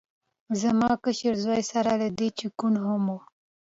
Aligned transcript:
زما 0.61 0.91
کشر 1.03 1.33
زوی 1.43 1.61
سره 1.71 1.91
له 2.01 2.09
دې 2.17 2.29
چې 2.37 2.45
کوڼ 2.59 2.73
هم 2.85 3.03
و 3.13 3.17